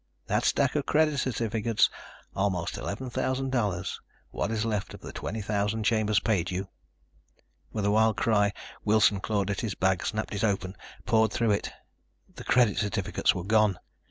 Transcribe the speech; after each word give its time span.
That 0.25 0.45
stack 0.45 0.73
of 0.73 0.87
credit 0.87 1.19
certificates. 1.19 1.87
Almost 2.35 2.75
eleven 2.75 3.11
thousand 3.11 3.51
dollars, 3.51 4.01
what 4.31 4.49
is 4.49 4.65
left 4.65 4.95
of 4.95 5.01
the 5.01 5.13
twenty 5.13 5.41
thousand 5.43 5.83
Chambers 5.83 6.19
paid 6.19 6.49
you." 6.49 6.69
With 7.71 7.85
a 7.85 7.91
wild 7.91 8.17
cry 8.17 8.51
Wilson 8.83 9.19
clawed 9.19 9.51
at 9.51 9.61
his 9.61 9.75
bag, 9.75 10.03
snapped 10.03 10.33
it 10.33 10.43
open, 10.43 10.75
pawed 11.05 11.31
through 11.31 11.51
it. 11.51 11.69
The 12.33 12.43
credit 12.43 12.77
certificates 12.79 13.35
were 13.35 13.43
gone! 13.43 13.77